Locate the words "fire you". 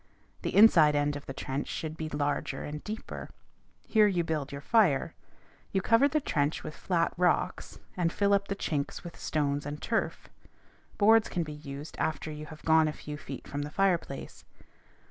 4.59-5.83